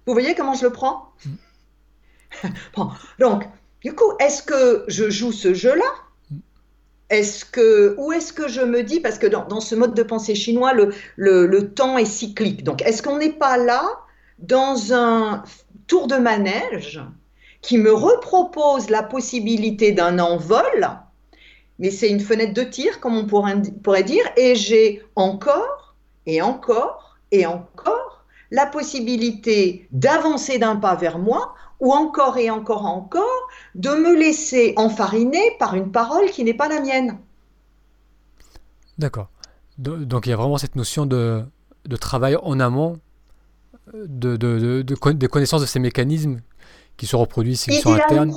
[0.06, 1.12] Vous voyez comment je le prends?
[3.18, 3.44] Donc,
[3.82, 5.92] du coup, est-ce que je joue ce jeu-là?
[7.10, 10.34] Est-ce que, ou est-ce que je me dis, parce que dans, ce mode de pensée
[10.34, 12.64] chinois, le, le, temps est cyclique.
[12.64, 13.82] Donc, est-ce qu'on n'est pas là
[14.38, 15.42] dans un
[15.86, 17.00] tour de manège
[17.62, 20.90] qui me repropose la possibilité d'un envol,
[21.78, 25.94] mais c'est une fenêtre de tir, comme on pourrait dire, et j'ai encore
[26.26, 32.86] et encore et encore la possibilité d'avancer d'un pas vers moi ou encore et encore
[32.86, 37.18] encore de me laisser enfariner par une parole qui n'est pas la mienne.
[38.98, 39.28] D'accord.
[39.78, 41.44] Donc il y a vraiment cette notion de,
[42.00, 42.98] travail en amont,
[43.94, 46.40] de, de, de, connaissance de ces mécanismes
[46.96, 48.34] qui se reproduisent, qui sont internes.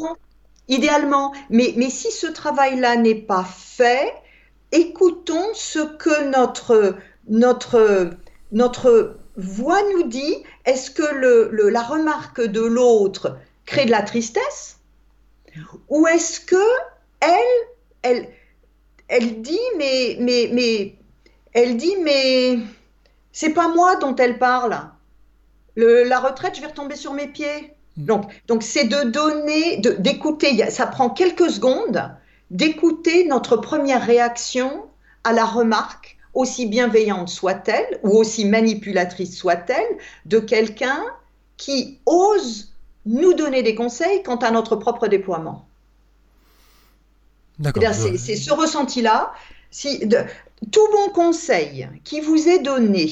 [0.67, 4.13] Idéalement, mais, mais si ce travail-là n'est pas fait,
[4.71, 6.95] écoutons ce que notre,
[7.27, 8.12] notre,
[8.51, 14.78] notre voix nous dit est-ce que le, la remarque de l'autre crée de la tristesse
[15.89, 16.56] Ou est-ce que
[17.19, 17.67] elle,
[18.02, 18.30] elle,
[19.08, 20.95] elle dit mais, mais, mais,
[21.54, 22.60] elle dit mais
[23.32, 24.78] c'est pas moi dont elle parle.
[25.76, 27.74] la retraite, je vais retomber sur mes pieds.
[27.97, 28.06] Mm.
[28.06, 30.69] Donc, donc c'est de donner, d'écouter.
[30.69, 32.12] Ça prend quelques secondes
[32.50, 34.86] d'écouter notre première réaction
[35.24, 41.04] à la remarque aussi bienveillante soit-elle, ou aussi manipulatrice soit-elle, de quelqu'un
[41.58, 42.74] qui ose
[43.06, 45.65] nous donner des conseils quant à notre propre déploiement.
[47.94, 49.34] C'est ce ressenti-là.
[49.70, 50.08] Si,
[50.72, 53.10] tout bon conseil qui vous est donné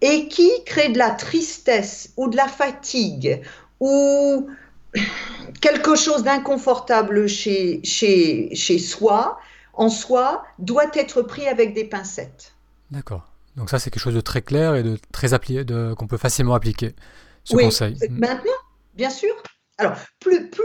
[0.00, 3.42] et qui crée de la tristesse ou de la fatigue
[3.80, 4.48] ou
[5.60, 9.38] quelque chose d'inconfortable chez, chez, chez soi,
[9.76, 12.54] en soi doit être pris avec des pincettes.
[12.90, 13.26] D'accord.
[13.56, 16.54] Donc ça, c'est quelque chose de très clair et de très de, qu'on peut facilement
[16.54, 16.94] appliquer,
[17.44, 17.96] ce conseil.
[18.02, 18.52] Euh, maintenant,
[18.94, 19.34] bien sûr.
[19.78, 20.62] Alors, plus, plus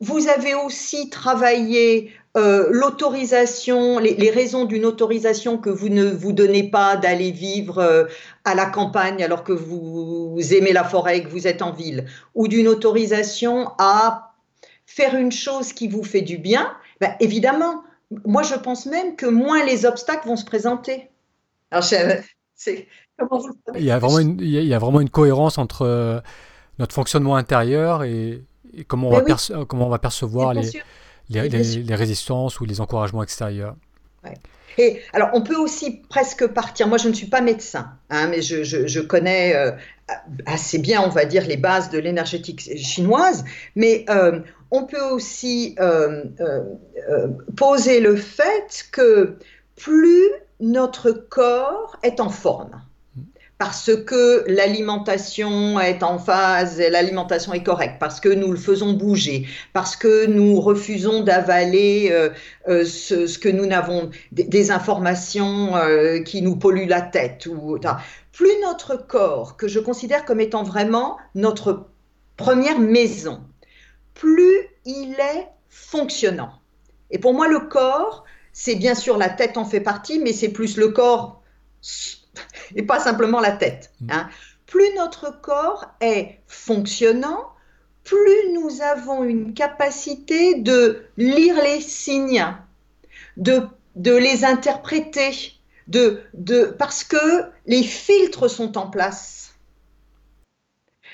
[0.00, 6.70] vous avez aussi travaillé euh, l'autorisation, les, raisons d'une autorisation que vous ne vous donnez
[6.70, 8.04] pas d'aller vivre euh,
[8.44, 11.72] à la campagne alors que vous, vous, aimez la forêt et que vous êtes en
[11.72, 14.34] ville, ou d'une autorisation à
[14.84, 17.82] faire une chose qui vous fait du bien, ben, évidemment,
[18.24, 21.10] moi, je pense même que moins les obstacles vont se présenter.
[21.70, 21.84] Alors,
[23.74, 26.20] il, y a vraiment une, il, y a, vraiment une cohérence entre euh,
[26.78, 28.44] notre fonctionnement intérieur et,
[28.86, 30.70] comment, on va comment on va percevoir les,
[31.28, 33.74] les, les, résistances ou les encouragements extérieurs.
[34.78, 36.86] Et alors, on peut aussi presque partir.
[36.86, 39.72] Moi, je ne suis pas médecin, hein, mais je, je, connais euh,
[40.44, 43.44] assez bien, on va dire, les bases de l'énergétique chinoise.
[43.74, 46.64] Mais euh, on peut aussi euh, euh,
[47.08, 49.36] euh, poser le fait que
[49.76, 50.28] plus
[50.60, 52.82] notre corps est en forme,
[53.58, 59.46] parce que l'alimentation est en phase, l'alimentation est correcte, parce que nous le faisons bouger,
[59.72, 62.10] parce que nous refusons d'avaler
[62.66, 65.74] ce, que nous n'avons, des, informations
[66.24, 67.46] qui nous polluent la tête.
[68.32, 71.86] Plus notre corps, que je considère comme étant vraiment notre
[72.36, 73.42] première maison,
[74.16, 76.52] plus il est fonctionnant.
[77.10, 80.48] Et pour moi, le corps, c'est bien sûr la tête en fait partie, mais c'est
[80.48, 81.42] plus le corps
[82.74, 83.92] et pas simplement la tête.
[84.00, 84.10] Mm.
[84.10, 84.28] Hein.
[84.66, 87.52] Plus notre corps est fonctionnant,
[88.02, 92.46] plus nous avons une capacité de lire les signes,
[93.36, 95.52] de, de les interpréter,
[95.86, 99.54] de, de, parce que les filtres sont en place.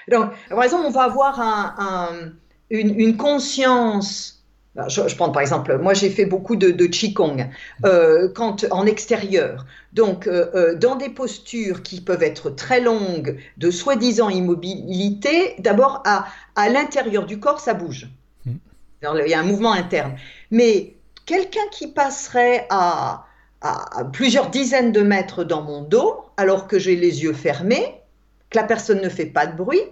[0.08, 2.32] Donc, par exemple, on va avoir un
[2.72, 4.44] une, conscience.
[4.88, 7.50] Je, prends par exemple, moi j'ai fait beaucoup de, de Qigong
[7.84, 9.66] euh, quand, en extérieur.
[9.92, 16.02] Donc, euh, euh, dans des postures qui peuvent être très longues, de soi-disant immobilité, d'abord
[16.06, 18.08] à, à l'intérieur du corps, ça bouge.
[18.46, 18.56] Hmm.
[19.02, 20.14] il y a un mouvement interne.
[20.50, 20.94] Mais
[21.26, 23.26] quelqu'un qui passerait à,
[23.60, 28.00] à, plusieurs dizaines de mètres dans mon dos, alors que j'ai les yeux fermés,
[28.48, 29.82] que la personne ne fait pas de bruit,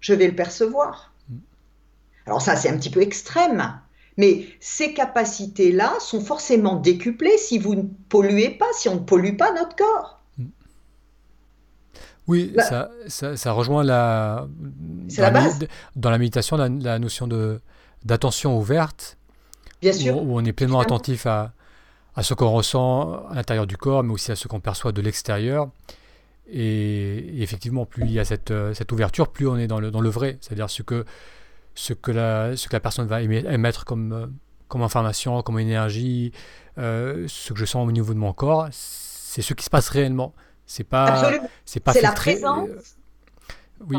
[0.00, 1.12] je vais le percevoir.
[2.26, 3.78] Alors ça, c'est un petit peu extrême,
[4.16, 9.36] mais ces capacités-là sont forcément décuplées si vous ne polluez pas, si on ne pollue
[9.36, 10.20] pas notre corps.
[12.26, 12.90] Oui, ça,
[13.36, 15.58] ça, rejoint la, dans, la, base.
[15.94, 17.60] dans la méditation la, notion de
[18.04, 19.16] d'attention ouverte,
[19.80, 20.16] Bien sûr.
[20.16, 21.52] Où, on est pleinement attentif à,
[22.16, 25.00] à ce qu'on ressent à l'intérieur du corps, mais aussi à ce qu'on perçoit de
[25.00, 25.68] l'extérieur.
[26.48, 30.00] Et, effectivement, plus il y a cette, cette ouverture, plus on est dans le, dans
[30.00, 30.38] le vrai.
[30.40, 31.04] C'est-à-dire ce que
[31.76, 34.26] ce que la, ce que la personne va émettre comme, euh,
[34.66, 36.32] comme information, comme énergie,
[36.78, 39.88] euh, ce que je sens au niveau de mon corps, c'est ce qui se passe
[39.90, 40.34] réellement.
[40.64, 41.30] C'est pas,
[41.64, 42.40] c'est pas filtré.
[42.40, 42.80] La euh,
[43.88, 43.98] oui,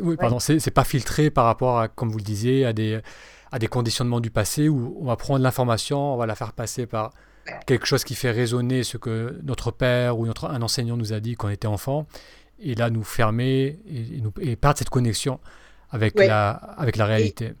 [0.00, 2.98] oui, pardon, c'est pas filtré par rapport à, comme vous le disiez, à des,
[3.52, 6.86] à des conditionnements du passé où on va prendre l'information, on va la faire passer
[6.86, 7.12] par,
[7.66, 11.20] quelque chose qui fait résonner ce que notre père ou notre, un enseignant nous a
[11.20, 12.06] dit quand on était enfant,
[12.58, 15.38] et là nous fermer et, nous, et perdre cette connexion
[15.90, 17.52] avec, la, avec la réalité.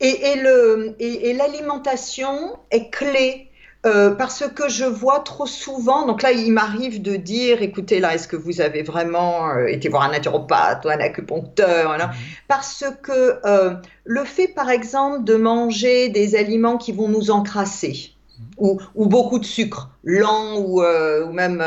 [0.00, 3.52] Et, et l'alimentation est clé
[3.84, 8.14] euh, parce que je vois trop souvent, donc là il m'arrive de dire, écoutez là,
[8.14, 12.10] est-ce que vous avez vraiment euh, été voir un naturopathe ou un acupuncteur mhm.
[12.46, 18.12] Parce que euh, le fait par exemple de manger des aliments qui vont nous encrasser,
[18.56, 21.64] ou, ou, beaucoup de sucre, lent ou, ou même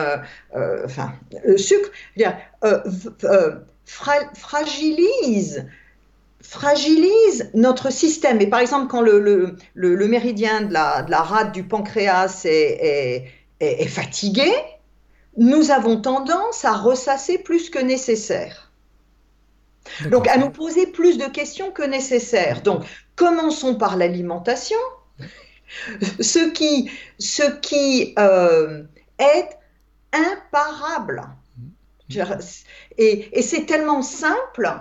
[0.86, 1.12] enfin,
[1.58, 1.90] sucre,
[3.86, 5.66] fragilise
[6.48, 8.40] fragilise notre système.
[8.40, 12.42] Et par exemple, quand le, le, le, méridien de la, de la, rate du pancréas
[12.46, 13.26] est,
[13.60, 14.52] est, est, fatigué,
[15.38, 18.72] nous avons tendance à ressasser plus que nécessaire.
[20.10, 22.62] Donc, à nous poser plus de questions que nécessaire.
[22.62, 22.84] Donc,
[23.16, 24.80] commençons par l'alimentation.
[26.20, 28.84] Ce qui, ce qui euh,
[29.18, 29.50] est
[30.14, 31.24] imparable.
[32.98, 34.72] Et, et c'est tellement simple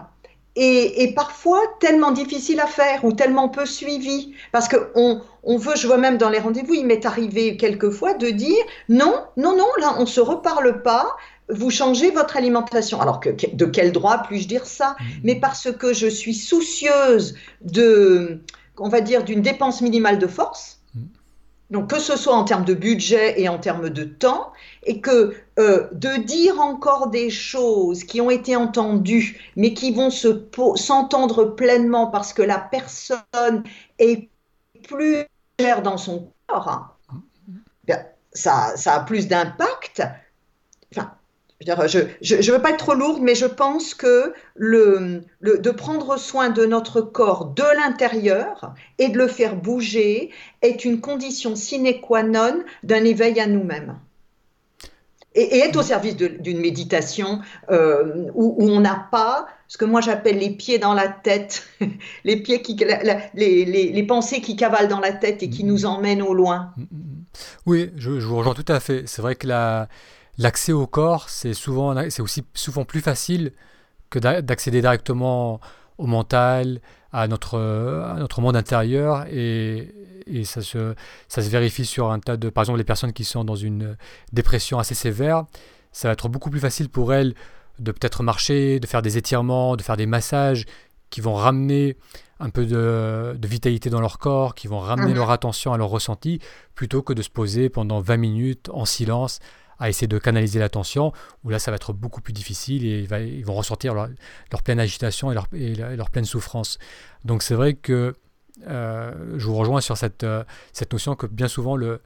[0.56, 4.34] et, parfois tellement difficile à faire ou tellement peu suivi.
[4.52, 8.30] Parce qu'on on veut, je vois même dans les rendez-vous, il m'est arrivé quelquefois de
[8.30, 11.16] dire non, non, non, là, on ne se reparle pas,
[11.48, 13.00] vous changez votre alimentation.
[13.00, 14.96] Alors que, de quel droit puis-je dire ça?
[14.98, 15.04] Mmh.
[15.24, 18.40] Mais parce que je suis soucieuse de,
[18.78, 20.80] on va dire, d'une dépense minimale de force.
[21.70, 24.52] Donc que ce soit en termes de budget et en termes de temps,
[24.84, 30.10] et que euh, de dire encore des choses qui ont été entendues, mais qui vont
[30.10, 33.64] s'entendre pleinement parce que la personne
[33.98, 34.28] est
[34.86, 35.24] plus
[35.58, 36.90] chère dans son corps, hein,
[38.34, 40.02] ça, ça a plus d'impact.
[40.92, 41.12] Enfin,
[41.60, 46.50] je ne veux pas être trop lourde, mais je pense que le, de prendre soin
[46.50, 50.30] de notre corps de l'intérieur et de le faire bouger
[50.62, 53.96] est une condition sine qua non d'un éveil à nous-mêmes.
[55.36, 57.40] Et, être au service d'une méditation
[57.70, 61.66] euh, où, on n'a pas ce que moi j'appelle les pieds dans la tête,
[62.24, 62.76] les, pieds qui,
[63.34, 66.72] les, les, pensées qui cavalent dans la tête et qui nous emmènent au loin.
[67.66, 69.04] Oui, je, je vous rejoins tout à fait.
[69.06, 69.88] C'est vrai que la
[70.38, 73.52] l'accès au corps, c'est souvent, c'est aussi souvent plus facile
[74.10, 75.60] que d'accéder directement
[75.98, 76.80] au mental,
[77.12, 79.94] à notre, à notre monde intérieur, et,
[80.26, 80.94] et, ça, se,
[81.28, 83.96] ça se vérifie sur un tas de, par exemple, les personnes qui sont dans une
[84.32, 85.44] dépression assez sévère,
[85.92, 87.34] ça va être beaucoup plus facile pour elles
[87.78, 90.66] de peut-être marcher, de faire des étirements, de faire des massages
[91.10, 91.96] qui vont ramener
[92.40, 95.16] un peu de, de vitalité dans leur corps, qui vont ramener mmh.
[95.16, 96.40] leur attention à leur ressenti,
[96.74, 99.38] plutôt que de se poser pendant 20 minutes en silence
[99.84, 101.12] à essayer de canaliser l'attention,
[101.44, 104.08] où là ça va être beaucoup plus difficile et ils vont ressortir leur,
[104.64, 106.78] pleine agitation et leur, leur, pleine souffrance.
[107.24, 108.14] Donc c'est vrai que
[108.66, 110.42] euh, je vous rejoins sur cette, euh,
[110.72, 112.00] cette notion que bien souvent le,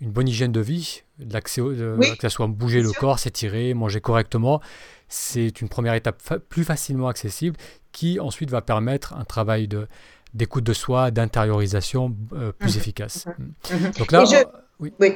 [0.00, 4.60] une bonne hygiène de vie, l'accès, que ce soit bouger le corps, s'étirer, manger correctement,
[5.08, 7.56] c'est une première étape plus facilement accessible
[7.90, 9.88] qui ensuite va permettre un travail de
[10.34, 12.78] d'écoute de soi, d'intériorisation euh, plus mmh.
[12.78, 13.26] efficace.
[13.26, 13.42] Mmh.
[13.74, 13.90] Mmh.
[13.98, 14.24] Donc là,
[14.80, 14.92] oui.
[15.00, 15.12] oui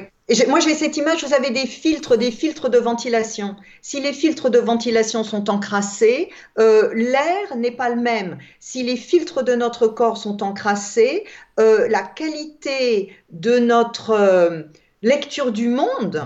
[0.47, 3.55] moi, j'ai cette image, vous avez des filtres, des filtres de ventilation.
[3.81, 8.37] Si les filtres de ventilation sont encrassés, euh, l'air n'est pas le même.
[8.59, 11.25] Si les filtres de notre corps sont encrassés,
[11.59, 14.63] euh, la qualité de notre euh,
[15.01, 16.23] lecture du monde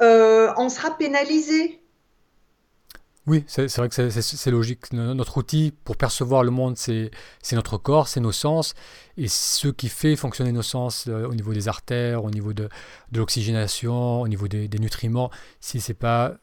[0.00, 1.80] en sera pénalisée.
[3.26, 4.92] Oui, c'est vrai que c'est logique.
[4.92, 7.10] Notre outil pour percevoir le monde, c'est
[7.52, 8.74] notre corps, c'est nos sens.
[9.16, 12.68] Et ce qui fait fonctionner nos sens euh, au niveau des artères, au niveau de,
[13.12, 16.34] de l'oxygénation, au niveau des, nutriments, si pas,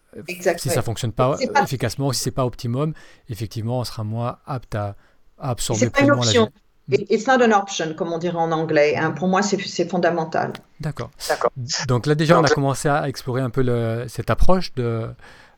[0.57, 2.93] si ça fonctionne pas, efficacement, ou si c'est pas optimum,
[3.29, 4.95] effectivement, on sera moins apte à,
[5.37, 7.05] absorber pleinement la vie.
[7.09, 8.95] It's not an option, comme on dirait en anglais.
[8.97, 9.11] Hein.
[9.11, 10.53] Pour moi, c'est fondamental.
[10.79, 11.11] D'accord.
[11.87, 15.07] Donc là, déjà, on a commencé à explorer un peu le, cette approche de,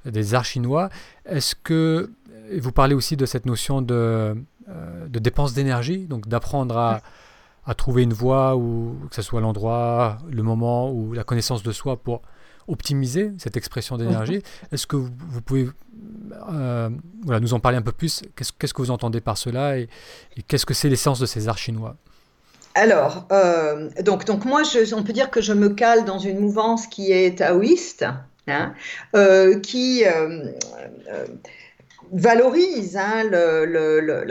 [0.06, 0.90] des arts chinois.
[1.26, 2.12] Est-ce que
[2.60, 4.36] vous parlez aussi de cette notion de,
[4.70, 7.02] euh, de dépense d'énergie, donc d'apprendre à,
[7.66, 11.72] à, trouver une voie, ou que ce soit l'endroit, le moment ou la connaissance de
[11.72, 12.22] soi pour
[12.68, 14.38] optimiser cette expression d'énergie?
[14.38, 14.68] Mhm.
[14.72, 15.70] Est-ce que vous, pouvez
[16.52, 16.90] euh,
[17.24, 18.24] voilà, nous en parler un peu plus?
[18.36, 19.90] Qu'est-ce que vous entendez par cela et,
[20.48, 21.96] qu'est-ce que c'est l'essence de ces arts chinois?
[22.76, 26.40] Alors, euh, donc, donc moi, je, on peut dire que je me cale dans une
[26.40, 28.06] mouvance qui est taoïste,
[28.48, 28.74] Hein,
[29.16, 30.52] euh, qui euh,
[31.10, 31.26] euh,
[32.12, 34.26] valorise hein, le,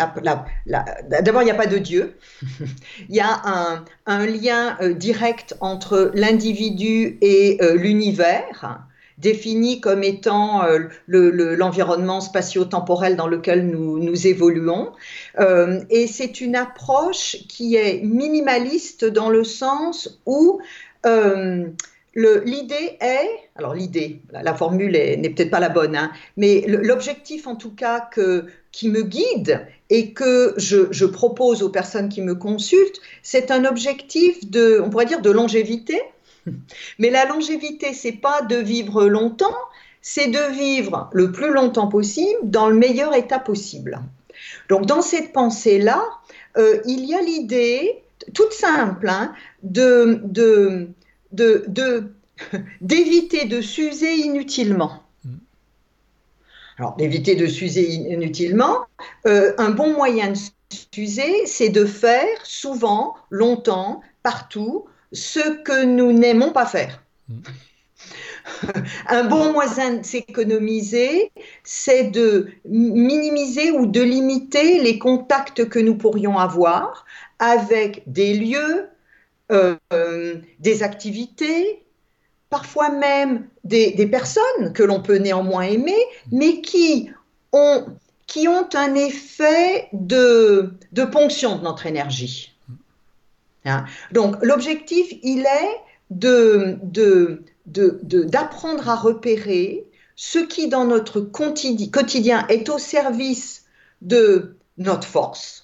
[1.08, 2.18] D'abord, il n'y a pas de Dieu.
[3.08, 8.80] il y a un, un lien direct entre l'individu et l'univers
[9.16, 10.62] défini comme étant
[11.06, 14.92] l'environnement spatio-temporel dans lequel nous, nous évoluons.
[15.38, 20.60] et c'est une approche qui est minimaliste dans le sens où
[22.14, 27.56] L'idée est, alors l'idée, la, formule n'est peut-être pas la bonne, hein, mais l'objectif en
[27.56, 32.34] tout cas que, qui me guide et que je, je, propose aux personnes qui me
[32.34, 36.02] consultent, c'est un objectif de, on pourrait dire, de longévité.
[36.98, 39.56] Mais la longévité, c'est pas de vivre longtemps,
[40.02, 44.00] c'est de vivre le plus longtemps possible dans le meilleur état possible.
[44.68, 46.04] Donc dans cette pensée-là,
[46.58, 48.02] euh, il y a l'idée,
[48.34, 49.32] toute simple, hein,
[49.62, 50.88] de, de
[52.80, 55.03] d'éviter de, s'user inutilement.
[56.78, 58.78] Alors, d'éviter de s'user inutilement,
[59.26, 60.39] euh, un bon moyen de
[60.95, 67.03] s'user, c'est de faire souvent, longtemps, partout, ce que nous n'aimons pas faire.
[69.09, 71.30] Un bon moyen de s'économiser,
[71.62, 77.05] c'est de minimiser ou de limiter les contacts que nous pourrions avoir
[77.39, 78.89] avec des lieux,
[79.53, 81.84] euh, des activités,
[82.50, 87.11] parfois même des, personnes que l'on peut néanmoins aimer, mais qui
[87.53, 87.86] ont,
[88.26, 92.55] qui ont un effet de, de ponction de notre énergie.
[93.64, 93.84] Hein.
[94.11, 95.80] Donc l'objectif, il est
[96.11, 97.42] de, de,
[98.24, 99.86] d'apprendre à repérer
[100.16, 103.64] ce qui dans notre quotidien est au service
[104.03, 105.61] de notre force,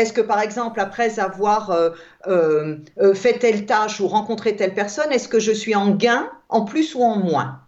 [0.00, 1.90] est-ce que, par exemple, après avoir euh,
[2.26, 6.30] euh, euh, fait telle tâche ou rencontré telle personne, est-ce que je suis en gain,
[6.48, 7.60] en plus ou en moins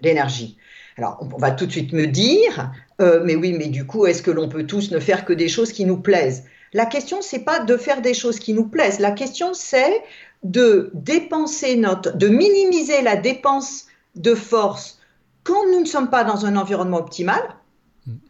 [0.00, 0.56] L'énergie.
[0.96, 4.30] Alors, on va tout de suite me dire, mais oui, mais du coup, est-ce que
[4.30, 6.44] l'on peut tous ne faire que des choses qui nous plaisent?
[6.72, 8.98] La question, c'est pas de faire des choses qui nous plaisent.
[8.98, 10.02] La question, c'est
[10.42, 14.98] de dépenser notre, de minimiser la dépense de force
[15.42, 17.42] quand nous ne sommes pas dans un environnement optimal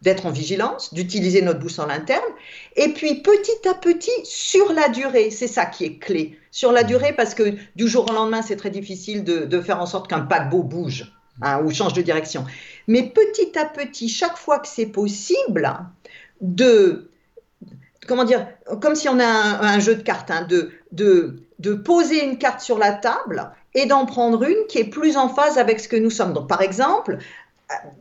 [0.02, 2.20] d'être en vigilance, d'utiliser notre boussole interne,
[2.76, 6.82] et puis petit à petit, sur la durée, c'est ça qui est clé, sur la
[6.82, 10.20] durée, parce que du jour au lendemain, c'est très difficile de, faire en sorte qu'un
[10.20, 11.12] paquebot bouge
[11.42, 12.44] hein, ou change de direction.
[12.88, 15.70] Mais petit à petit, chaque fois que c'est possible,
[16.40, 17.10] de,
[18.06, 18.46] comment dire,
[18.80, 22.60] comme si on a un, jeu de cartes, hein, de, de, de poser une carte
[22.60, 25.96] sur la table et d'en prendre une qui est plus en phase avec ce que
[25.96, 26.32] nous sommes.
[26.32, 27.18] Donc, par exemple,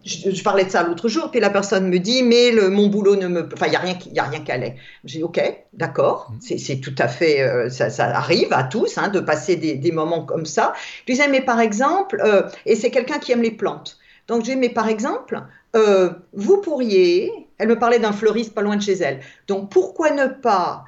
[0.04, 3.16] je, parlais de ça l'autre jour, puis la personne me dit, mais le, mon boulot
[3.16, 3.48] ne me...
[3.54, 4.76] Enfin, il n'y a rien, y a rien qui allait.
[5.04, 5.40] J'ai dit, OK,
[5.74, 6.58] d'accord, mmh.
[6.58, 7.42] c'est tout à fait...
[7.42, 10.74] Euh, ça, arrive à tous hein, de passer des, moments comme ça.
[11.08, 13.98] Je disais, mais par exemple, euh, et c'est quelqu'un qui aime les plantes.
[14.28, 15.42] Donc, dis, mais par exemple,
[15.76, 17.32] euh, vous pourriez...
[17.58, 19.20] Elle me parlait d'un fleuriste pas loin de chez elle.
[19.48, 20.86] Donc, pourquoi ne pas,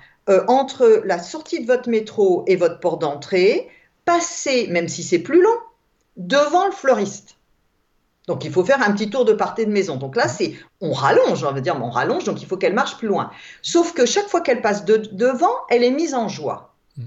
[0.48, 3.68] entre la sortie de votre métro et votre port d'entrée,
[4.06, 5.58] passer, même si c'est plus long,
[6.16, 7.36] devant le fleuriste?
[8.28, 9.98] Donc il faut faire un petit tour de partie de maison.
[9.98, 12.98] Donc là, c'est on rallonge, on va dire, on rallonge, donc il faut qu'elle marche
[12.98, 13.32] plus loin.
[13.62, 16.74] Sauf que chaque fois qu'elle passe devant, elle est mise en joie.
[16.98, 17.04] Mm.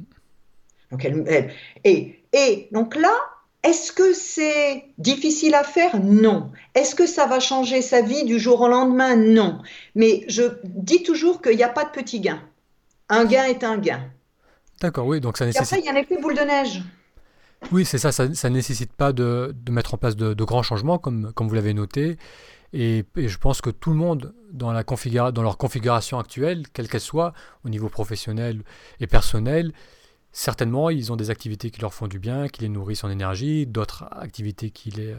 [0.90, 1.52] Donc elle,
[1.84, 3.14] et, et donc là,
[3.62, 5.98] est-ce que c'est difficile à faire?
[5.98, 6.50] Non.
[6.74, 9.16] Est-ce que ça va changer sa vie du jour au lendemain?
[9.16, 9.62] Non.
[9.94, 12.42] Mais je dis toujours qu'il n'y a pas de petit gain.
[13.08, 14.02] Un gain est un gain.
[14.80, 15.72] D'accord, oui, donc ça nécessite.
[15.72, 16.82] Et après, il y a un effet boule de neige.
[17.72, 21.32] Oui, c'est ça, ça ne nécessite pas de, mettre en place de, grands changements, comme,
[21.32, 22.16] comme vous l'avez noté.
[22.72, 27.00] Et, je pense que tout le monde, dans, la dans leur configuration actuelle, quelle qu'elle
[27.00, 27.32] soit,
[27.64, 28.62] au niveau professionnel
[29.00, 29.72] et personnel,
[30.32, 33.66] certainement, ils ont des activités qui leur font du bien, qui les nourrissent en énergie,
[33.66, 35.14] d'autres activités qui, les,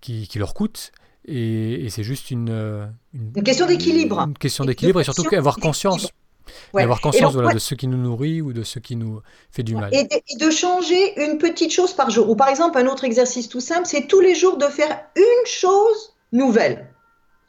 [0.00, 0.92] qui, qui leur coûtent.
[1.26, 2.50] Et, c'est juste une,
[3.14, 4.20] une, une question d'équilibre.
[4.20, 6.08] Une question d'équilibre et surtout avoir conscience
[6.72, 6.82] Ouais.
[6.82, 9.20] avoir conscience de ce qui nous nourrit ou de ce qui nous
[9.50, 9.90] fait du mal.
[9.94, 12.28] Et de, changer une petite chose par jour.
[12.28, 15.46] Ou par exemple, un autre exercice tout simple, c'est tous les jours de faire une
[15.46, 16.88] chose nouvelle.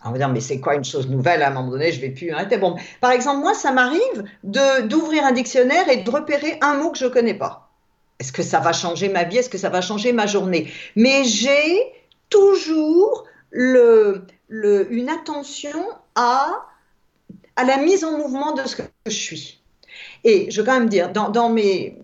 [0.04, 1.41] on va dire, mais c'est quoi une chose nouvelle?
[1.41, 2.58] À un moment donné, je vais plus arrêter.
[2.58, 6.98] Bon, par exemple, moi, ça m'arrive d'ouvrir un dictionnaire et de repérer un mot que
[6.98, 7.70] je ne connais pas.
[8.20, 9.38] Est-ce que ça va changer ma vie?
[9.38, 10.72] Est-ce que ça va changer ma journée?
[10.96, 11.91] Mais j'ai
[12.30, 15.84] toujours le, le, une attention
[16.16, 16.66] à
[17.56, 19.62] à la mise en mouvement de ce que je suis.
[20.24, 21.49] Et je veux quand même dire, dans, dans,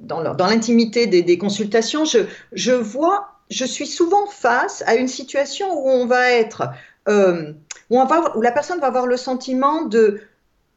[0.02, 2.20] dans, dans l'intimité des, consultations, je,
[2.54, 6.70] je, vois, je suis souvent face à une situation où on va être,
[7.10, 7.54] euh,
[7.90, 10.22] où, on va, où la personne va avoir le sentiment de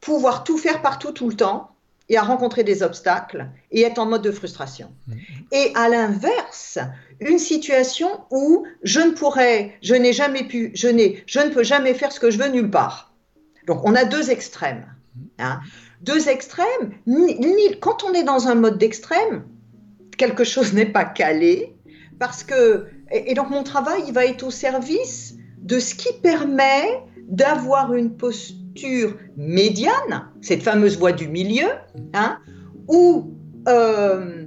[0.01, 1.71] pouvoir tout faire partout tout le temps
[2.09, 4.91] et à rencontrer des obstacles et être en mode de frustration.
[5.09, 5.15] Mm-hmm.
[5.53, 6.77] Et à l'inverse,
[7.19, 11.63] une situation où je ne pourrais, je n'ai jamais pu, je n'ai, je ne peux
[11.63, 13.14] jamais faire ce que je veux nulle part.
[13.67, 14.85] Donc on a deux extrêmes.
[15.39, 15.59] Hein.
[16.01, 16.91] Deux extrêmes,
[17.79, 19.43] quand on est dans un mode d'extrême,
[20.17, 21.75] quelque chose n'est pas calé,
[22.19, 27.01] parce que, et, donc mon travail, il va être au service de ce qui permet
[27.27, 31.69] d'avoir une posture médiane, cette fameuse voie du milieu,
[32.13, 32.37] hein,
[32.87, 33.33] où,
[33.67, 34.45] euh,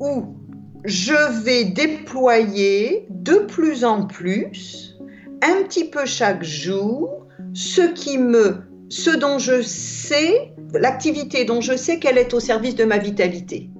[0.00, 0.36] où
[0.84, 4.96] je vais déployer de plus en plus,
[5.42, 11.76] un petit peu chaque jour, ce qui me, ce dont je sais, l'activité dont je
[11.76, 13.70] sais qu'elle est au service de ma vitalité.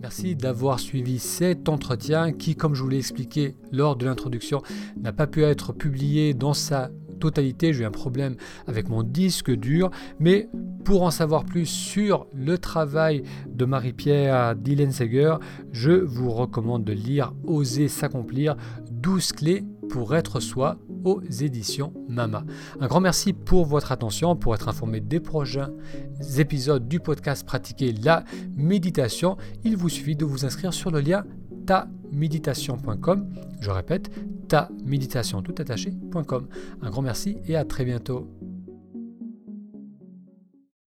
[0.00, 4.60] Merci d'avoir suivi cet entretien qui, comme je vous l'ai expliqué lors de l'introduction,
[5.00, 7.72] n'a pas pu être publié dans sa totalité.
[7.72, 10.50] J'ai eu un problème avec mon disque dur, mais
[10.84, 15.36] pour en savoir plus sur le travail de Marie-Pierre Dillenseger,
[15.72, 18.56] je vous recommande de lire Oser s'accomplir
[18.90, 22.44] 12 clés pour être soi aux éditions Mama.
[22.80, 25.70] Un grand merci pour votre attention, pour être informé des prochains
[26.38, 28.24] épisodes du podcast Pratiquer la
[28.56, 29.36] méditation.
[29.64, 31.24] Il vous suffit de vous inscrire sur le lien
[31.66, 33.28] taméditation.com.
[33.60, 34.10] Je répète,
[34.48, 36.48] taméditation tout attaché.com.
[36.82, 38.28] Un grand merci et à très bientôt.